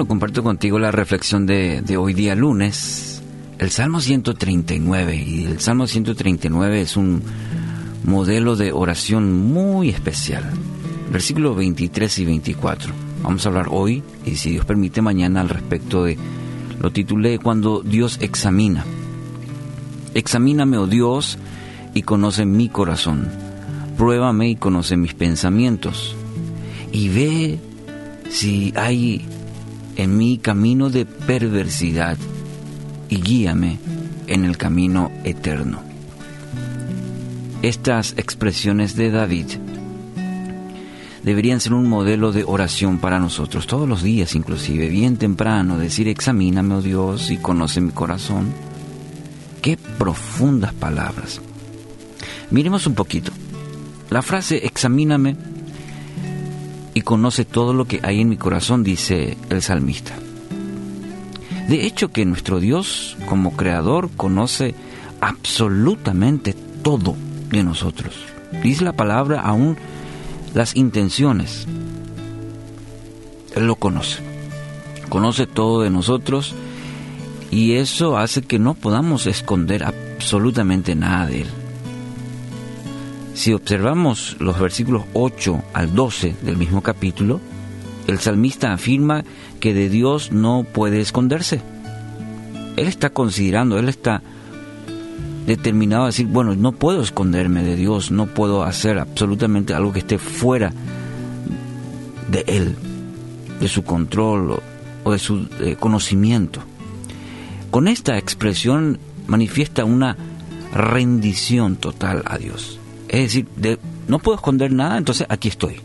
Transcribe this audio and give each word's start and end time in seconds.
comparto 0.00 0.42
contigo 0.42 0.78
la 0.78 0.90
reflexión 0.90 1.44
de, 1.44 1.82
de, 1.82 1.96
hoy 1.98 2.14
día 2.14 2.34
lunes, 2.34 3.22
el 3.58 3.70
Salmo 3.70 4.00
139. 4.00 5.16
Y 5.16 5.44
el 5.44 5.60
Salmo 5.60 5.86
139 5.86 6.80
es 6.80 6.96
un 6.96 7.22
modelo 8.04 8.56
de 8.56 8.72
oración 8.72 9.32
muy 9.32 9.90
especial. 9.90 10.44
Versículos 11.12 11.56
23 11.56 12.18
y 12.18 12.24
24. 12.24 12.92
Vamos 13.22 13.44
a 13.44 13.50
hablar 13.50 13.66
hoy 13.70 14.02
y 14.24 14.36
si 14.36 14.50
Dios 14.50 14.64
permite 14.64 15.02
mañana 15.02 15.42
al 15.42 15.50
respecto 15.50 16.04
de, 16.04 16.16
lo 16.80 16.90
titulé 16.90 17.38
Cuando 17.38 17.82
Dios 17.82 18.18
examina. 18.22 18.84
Examíname, 20.14 20.78
oh 20.78 20.86
Dios, 20.86 21.38
y 21.92 22.02
conoce 22.02 22.46
mi 22.46 22.70
corazón. 22.70 23.28
Pruébame 23.98 24.48
y 24.48 24.56
conoce 24.56 24.96
mis 24.96 25.12
pensamientos. 25.12 26.16
Y 26.92 27.10
ve 27.10 27.58
si 28.30 28.72
hay 28.74 29.26
en 29.96 30.16
mi 30.16 30.38
camino 30.38 30.90
de 30.90 31.04
perversidad 31.06 32.16
y 33.08 33.20
guíame 33.20 33.78
en 34.26 34.44
el 34.44 34.56
camino 34.56 35.10
eterno. 35.24 35.82
Estas 37.62 38.14
expresiones 38.16 38.96
de 38.96 39.10
David 39.10 39.46
deberían 41.22 41.60
ser 41.60 41.74
un 41.74 41.88
modelo 41.88 42.32
de 42.32 42.44
oración 42.44 42.98
para 42.98 43.20
nosotros, 43.20 43.66
todos 43.66 43.88
los 43.88 44.02
días 44.02 44.34
inclusive, 44.34 44.88
bien 44.88 45.16
temprano, 45.16 45.78
decir, 45.78 46.08
examíname, 46.08 46.74
oh 46.74 46.82
Dios, 46.82 47.30
y 47.30 47.36
conoce 47.36 47.80
mi 47.80 47.92
corazón. 47.92 48.52
Qué 49.60 49.76
profundas 49.76 50.72
palabras. 50.72 51.40
Miremos 52.50 52.86
un 52.86 52.94
poquito. 52.94 53.30
La 54.10 54.22
frase 54.22 54.66
examíname 54.66 55.36
y 56.94 57.02
conoce 57.02 57.44
todo 57.44 57.72
lo 57.72 57.86
que 57.86 58.00
hay 58.02 58.20
en 58.20 58.28
mi 58.28 58.36
corazón, 58.36 58.82
dice 58.82 59.36
el 59.50 59.62
salmista. 59.62 60.12
De 61.68 61.86
hecho 61.86 62.10
que 62.12 62.24
nuestro 62.24 62.60
Dios 62.60 63.16
como 63.26 63.56
creador 63.56 64.10
conoce 64.16 64.74
absolutamente 65.20 66.54
todo 66.82 67.16
de 67.50 67.62
nosotros. 67.62 68.14
Dice 68.62 68.84
la 68.84 68.92
palabra 68.92 69.40
aún 69.40 69.76
las 70.54 70.76
intenciones. 70.76 71.66
Él 73.54 73.66
lo 73.66 73.76
conoce. 73.76 74.20
Conoce 75.08 75.46
todo 75.46 75.82
de 75.82 75.90
nosotros 75.90 76.54
y 77.50 77.74
eso 77.74 78.16
hace 78.16 78.42
que 78.42 78.58
no 78.58 78.74
podamos 78.74 79.26
esconder 79.26 79.84
absolutamente 79.84 80.94
nada 80.94 81.26
de 81.26 81.42
Él. 81.42 81.48
Si 83.34 83.52
observamos 83.54 84.36
los 84.40 84.60
versículos 84.60 85.04
8 85.14 85.62
al 85.72 85.94
12 85.94 86.36
del 86.42 86.56
mismo 86.56 86.82
capítulo, 86.82 87.40
el 88.06 88.18
salmista 88.18 88.72
afirma 88.72 89.24
que 89.58 89.72
de 89.72 89.88
Dios 89.88 90.32
no 90.32 90.64
puede 90.64 91.00
esconderse. 91.00 91.62
Él 92.76 92.88
está 92.88 93.10
considerando, 93.10 93.78
él 93.78 93.88
está 93.88 94.22
determinado 95.46 96.04
a 96.04 96.06
decir, 96.06 96.26
bueno, 96.26 96.54
no 96.54 96.72
puedo 96.72 97.02
esconderme 97.02 97.62
de 97.62 97.74
Dios, 97.76 98.10
no 98.10 98.26
puedo 98.26 98.64
hacer 98.64 98.98
absolutamente 98.98 99.74
algo 99.74 99.92
que 99.92 100.00
esté 100.00 100.18
fuera 100.18 100.72
de 102.30 102.44
Él, 102.46 102.76
de 103.60 103.68
su 103.68 103.82
control 103.82 104.60
o, 105.04 105.12
de 105.12 105.18
su 105.18 105.48
eh, 105.60 105.76
conocimiento. 105.78 106.60
Con 107.70 107.88
esta 107.88 108.18
expresión 108.18 108.98
manifiesta 109.26 109.84
una 109.84 110.16
rendición 110.74 111.76
total 111.76 112.22
a 112.26 112.38
Dios. 112.38 112.78
Es 113.12 113.20
decir, 113.20 113.46
no 114.08 114.18
puedo 114.18 114.36
esconder 114.36 114.72
nada, 114.72 114.96
entonces 114.96 115.26
aquí 115.28 115.48
estoy. 115.48 115.76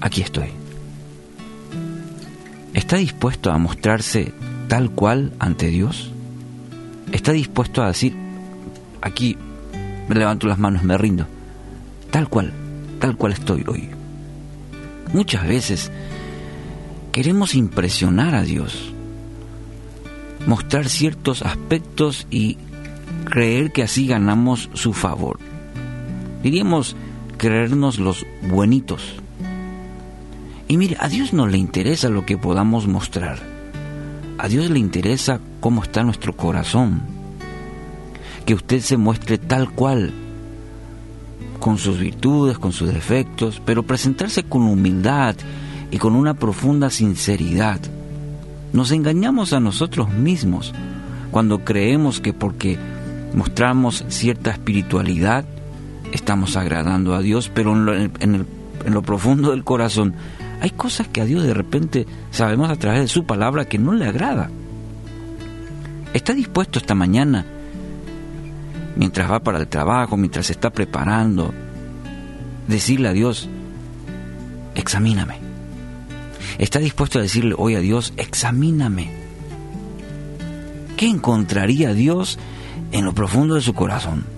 Aquí 0.00 0.22
estoy. 0.22 0.48
¿Está 2.72 2.96
dispuesto 2.96 3.52
a 3.52 3.58
mostrarse 3.58 4.32
tal 4.68 4.90
cual 4.90 5.34
ante 5.38 5.66
Dios? 5.66 6.10
¿Está 7.12 7.32
dispuesto 7.32 7.82
a 7.82 7.88
decir, 7.88 8.16
aquí 9.02 9.36
me 10.08 10.14
levanto 10.14 10.46
las 10.46 10.58
manos, 10.58 10.84
me 10.84 10.96
rindo? 10.96 11.26
Tal 12.10 12.30
cual, 12.30 12.50
tal 12.98 13.18
cual 13.18 13.32
estoy 13.32 13.62
hoy. 13.68 13.90
Muchas 15.12 15.46
veces 15.46 15.92
queremos 17.12 17.54
impresionar 17.54 18.34
a 18.34 18.42
Dios, 18.42 18.94
mostrar 20.46 20.88
ciertos 20.88 21.42
aspectos 21.42 22.26
y 22.30 22.56
creer 23.26 23.70
que 23.70 23.82
así 23.82 24.06
ganamos 24.06 24.70
su 24.72 24.94
favor 24.94 25.47
diríamos 26.42 26.96
creernos 27.36 27.98
los 27.98 28.26
buenitos. 28.42 29.14
Y 30.66 30.76
mire, 30.76 30.96
a 31.00 31.08
Dios 31.08 31.32
no 31.32 31.46
le 31.46 31.56
interesa 31.56 32.08
lo 32.10 32.26
que 32.26 32.36
podamos 32.36 32.86
mostrar. 32.86 33.38
A 34.36 34.48
Dios 34.48 34.70
le 34.70 34.78
interesa 34.78 35.40
cómo 35.60 35.82
está 35.82 36.02
nuestro 36.02 36.36
corazón. 36.36 37.00
Que 38.44 38.54
usted 38.54 38.80
se 38.80 38.96
muestre 38.96 39.38
tal 39.38 39.70
cual, 39.70 40.12
con 41.58 41.78
sus 41.78 41.98
virtudes, 41.98 42.58
con 42.58 42.72
sus 42.72 42.92
defectos, 42.92 43.62
pero 43.64 43.82
presentarse 43.82 44.42
con 44.44 44.62
humildad 44.62 45.36
y 45.90 45.98
con 45.98 46.14
una 46.14 46.34
profunda 46.34 46.90
sinceridad. 46.90 47.80
Nos 48.72 48.92
engañamos 48.92 49.52
a 49.52 49.60
nosotros 49.60 50.10
mismos 50.10 50.74
cuando 51.30 51.64
creemos 51.64 52.20
que 52.20 52.32
porque 52.32 52.78
mostramos 53.34 54.04
cierta 54.08 54.50
espiritualidad, 54.50 55.44
estamos 56.12 56.56
agradando 56.56 57.14
a 57.14 57.20
Dios, 57.20 57.50
pero 57.52 57.72
en 57.72 58.46
lo, 58.86 59.02
profundo 59.02 59.50
del 59.50 59.64
corazón 59.64 60.14
hay 60.60 60.70
cosas 60.70 61.08
que 61.08 61.20
a 61.20 61.24
Dios 61.24 61.44
de 61.44 61.54
repente 61.54 62.06
sabemos 62.30 62.70
a 62.70 62.76
través 62.76 63.00
de 63.00 63.08
su 63.08 63.24
palabra 63.24 63.66
que 63.66 63.78
no 63.78 63.92
le 63.92 64.06
agrada. 64.06 64.50
¿Está 66.14 66.32
dispuesto 66.32 66.78
esta 66.78 66.94
mañana, 66.94 67.44
mientras 68.96 69.30
va 69.30 69.40
para 69.40 69.58
el 69.58 69.68
trabajo, 69.68 70.16
mientras 70.16 70.46
se 70.46 70.52
está 70.52 70.70
preparando, 70.70 71.52
decirle 72.66 73.08
a 73.08 73.12
Dios, 73.12 73.48
examíname? 74.74 75.36
¿Está 76.58 76.78
dispuesto 76.78 77.18
a 77.18 77.22
decirle 77.22 77.54
hoy 77.56 77.74
a 77.74 77.80
Dios, 77.80 78.12
examíname? 78.16 79.10
¿Qué 80.96 81.06
encontraría 81.06 81.94
Dios 81.94 82.38
en 82.90 83.04
lo 83.04 83.12
profundo 83.12 83.54
de 83.54 83.60
su 83.60 83.74
corazón? 83.74 84.37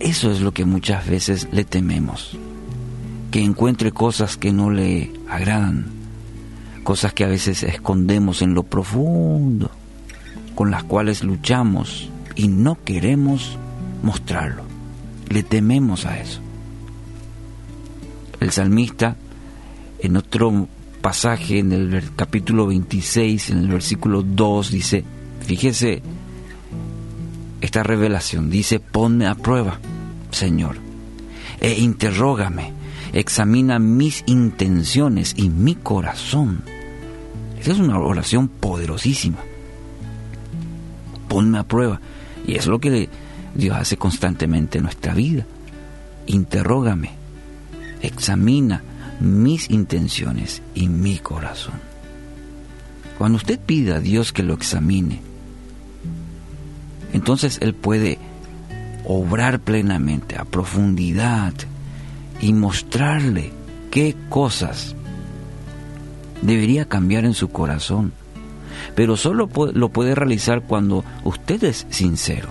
Eso 0.00 0.30
es 0.30 0.40
lo 0.40 0.52
que 0.52 0.64
muchas 0.64 1.06
veces 1.06 1.48
le 1.52 1.64
tememos, 1.64 2.36
que 3.30 3.42
encuentre 3.42 3.92
cosas 3.92 4.36
que 4.36 4.52
no 4.52 4.70
le 4.70 5.12
agradan, 5.28 5.86
cosas 6.82 7.12
que 7.12 7.24
a 7.24 7.28
veces 7.28 7.62
escondemos 7.62 8.42
en 8.42 8.54
lo 8.54 8.62
profundo, 8.62 9.70
con 10.54 10.70
las 10.70 10.84
cuales 10.84 11.24
luchamos 11.24 12.10
y 12.36 12.48
no 12.48 12.78
queremos 12.84 13.58
mostrarlo. 14.02 14.64
Le 15.28 15.42
tememos 15.42 16.06
a 16.06 16.18
eso. 16.18 16.40
El 18.40 18.50
salmista, 18.50 19.16
en 19.98 20.16
otro 20.16 20.68
pasaje, 21.00 21.58
en 21.58 21.72
el 21.72 22.14
capítulo 22.14 22.66
26, 22.66 23.50
en 23.50 23.58
el 23.58 23.68
versículo 23.68 24.22
2, 24.22 24.70
dice, 24.70 25.04
fíjese, 25.40 26.02
esta 27.64 27.82
revelación. 27.82 28.50
Dice, 28.50 28.78
ponme 28.78 29.26
a 29.26 29.34
prueba, 29.34 29.78
Señor, 30.30 30.76
e 31.60 31.80
interrógame, 31.80 32.72
examina 33.14 33.78
mis 33.78 34.22
intenciones 34.26 35.32
y 35.36 35.48
mi 35.48 35.74
corazón. 35.74 36.62
Esa 37.58 37.72
es 37.72 37.78
una 37.78 37.98
oración 37.98 38.48
poderosísima. 38.48 39.38
Ponme 41.26 41.58
a 41.58 41.64
prueba. 41.64 42.00
Y 42.46 42.56
es 42.56 42.66
lo 42.66 42.78
que 42.78 43.08
Dios 43.54 43.76
hace 43.76 43.96
constantemente 43.96 44.76
en 44.76 44.84
nuestra 44.84 45.14
vida. 45.14 45.46
Interrógame, 46.26 47.12
examina 48.02 48.82
mis 49.20 49.70
intenciones 49.70 50.60
y 50.74 50.88
mi 50.88 51.16
corazón. 51.16 51.80
Cuando 53.16 53.36
usted 53.36 53.58
pida 53.58 53.96
a 53.96 54.00
Dios 54.00 54.34
que 54.34 54.42
lo 54.42 54.52
examine, 54.52 55.33
entonces 57.14 57.58
Él 57.62 57.74
puede 57.74 58.18
obrar 59.06 59.60
plenamente, 59.60 60.36
a 60.36 60.44
profundidad, 60.44 61.54
y 62.40 62.52
mostrarle 62.52 63.52
qué 63.92 64.16
cosas 64.28 64.96
debería 66.42 66.86
cambiar 66.86 67.24
en 67.24 67.34
su 67.34 67.48
corazón. 67.48 68.12
Pero 68.96 69.16
solo 69.16 69.48
lo 69.72 69.88
puede 69.90 70.14
realizar 70.16 70.62
cuando 70.62 71.04
usted 71.22 71.62
es 71.62 71.86
sincero. 71.88 72.48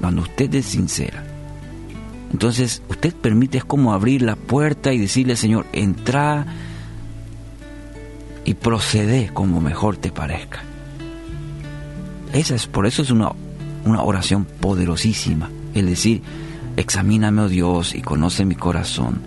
Cuando 0.00 0.22
usted 0.22 0.52
es 0.56 0.66
sincera. 0.66 1.22
Entonces 2.32 2.82
usted 2.88 3.14
permite, 3.14 3.58
es 3.58 3.64
como 3.64 3.94
abrir 3.94 4.22
la 4.22 4.34
puerta 4.34 4.92
y 4.92 4.98
decirle, 4.98 5.36
Señor, 5.36 5.64
entra 5.72 6.44
y 8.44 8.54
procede 8.54 9.30
como 9.32 9.60
mejor 9.60 9.96
te 9.96 10.10
parezca. 10.10 10.64
Esa 12.36 12.54
es, 12.54 12.66
por 12.66 12.86
eso 12.86 13.00
es 13.00 13.10
una, 13.10 13.32
una 13.86 14.02
oración 14.02 14.44
poderosísima. 14.44 15.48
El 15.72 15.86
decir, 15.86 16.20
examíname, 16.76 17.40
oh 17.40 17.48
Dios, 17.48 17.94
y 17.94 18.02
conoce 18.02 18.44
mi 18.44 18.54
corazón. 18.54 19.20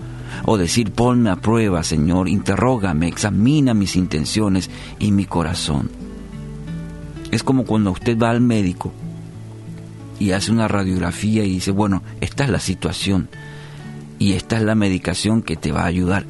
O 0.46 0.60
decir, 0.60 0.92
ponme 0.92 1.32
a 1.32 1.38
prueba, 1.38 1.84
Señor, 1.84 2.30
interrógame, 2.30 3.08
examina 3.08 3.74
mis 3.74 3.96
intenciones 3.96 4.70
y 5.00 5.12
mi 5.12 5.26
corazón. 5.26 5.90
Es 7.32 7.42
como 7.42 7.66
cuando 7.66 7.90
usted 7.90 8.16
va 8.16 8.30
al 8.30 8.42
médico 8.42 8.94
y 10.20 10.32
hace 10.32 10.52
una 10.52 10.68
radiografía 10.68 11.44
y 11.44 11.54
dice, 11.54 11.72
bueno, 11.72 12.04
esta 12.22 12.44
es 12.44 12.52
la 12.52 12.60
situación 12.60 13.28
y 14.20 14.34
esta 14.34 14.58
es 14.58 14.62
la 14.62 14.76
medicación 14.76 15.42
que 15.42 15.56
te 15.56 15.72
va 15.72 15.82
a 15.82 15.88
ayudar. 15.88 16.28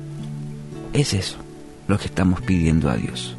Es 0.94 1.14
eso 1.14 1.40
lo 1.90 1.98
que 1.98 2.06
estamos 2.06 2.40
pidiendo 2.40 2.90
a 2.90 2.96
Dios. 2.96 3.36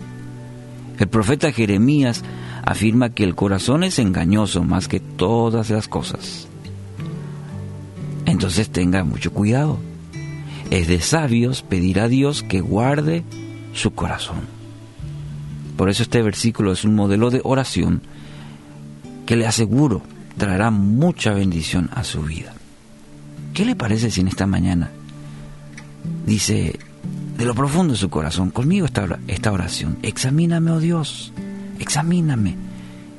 El 0.98 1.08
profeta 1.08 1.50
Jeremías 1.52 2.22
afirma 2.64 3.10
que 3.10 3.24
el 3.24 3.34
corazón 3.34 3.84
es 3.84 3.98
engañoso 3.98 4.62
más 4.64 4.88
que 4.88 5.00
todas 5.00 5.70
las 5.70 5.88
cosas. 5.88 6.48
Entonces 8.26 8.70
tenga 8.70 9.04
mucho 9.04 9.32
cuidado. 9.32 9.78
Es 10.70 10.86
de 10.86 11.00
sabios 11.00 11.62
pedir 11.62 12.00
a 12.00 12.08
Dios 12.08 12.42
que 12.42 12.60
guarde 12.60 13.24
su 13.74 13.92
corazón. 13.92 14.40
Por 15.76 15.88
eso 15.88 16.02
este 16.02 16.22
versículo 16.22 16.72
es 16.72 16.84
un 16.84 16.94
modelo 16.94 17.30
de 17.30 17.40
oración 17.42 18.02
que 19.26 19.36
le 19.36 19.46
aseguro 19.46 20.02
traerá 20.36 20.70
mucha 20.70 21.32
bendición 21.32 21.90
a 21.94 22.04
su 22.04 22.22
vida. 22.22 22.54
¿Qué 23.54 23.64
le 23.64 23.76
parece 23.76 24.10
si 24.10 24.20
en 24.20 24.28
esta 24.28 24.46
mañana 24.46 24.90
dice 26.26 26.78
de 27.36 27.44
lo 27.44 27.54
profundo 27.54 27.94
de 27.94 27.98
su 27.98 28.10
corazón, 28.10 28.50
conmigo 28.50 28.86
esta, 28.86 29.18
esta 29.26 29.50
oración, 29.50 29.98
examíname, 30.02 30.70
oh 30.70 30.78
Dios, 30.78 31.32
examíname 31.80 32.56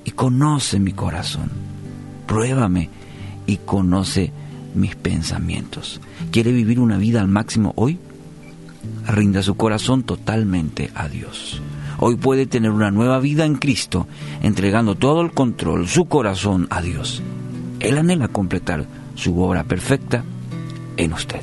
y 0.06 0.12
conoce 0.12 0.80
mi 0.80 0.94
corazón, 0.94 1.50
pruébame 2.28 2.90
y 3.46 3.58
conoce 3.58 4.32
mis 4.74 4.96
pensamientos. 4.96 6.00
¿Quiere 6.32 6.52
vivir 6.52 6.80
una 6.80 6.98
vida 6.98 7.22
al 7.22 7.28
máximo 7.28 7.74
hoy? 7.76 8.00
Rinda 9.08 9.44
su 9.44 9.56
corazón 9.56 10.04
totalmente 10.04 10.92
a 10.96 11.10
Dios. 11.10 11.62
Hoy 12.00 12.16
puede 12.16 12.46
tener 12.46 12.72
una 12.72 12.90
nueva 12.90 13.20
vida 13.20 13.46
en 13.46 13.56
Cristo, 13.56 14.08
entregando 14.42 14.96
todo 14.96 15.22
el 15.22 15.32
control, 15.32 15.88
su 15.88 16.06
corazón 16.06 16.68
a 16.70 16.82
Dios. 16.82 17.22
Él 17.80 17.98
anhela 17.98 18.28
completar 18.28 18.86
su 19.16 19.40
obra 19.40 19.64
perfecta 19.64 20.24
en 20.98 21.14
usted. 21.14 21.42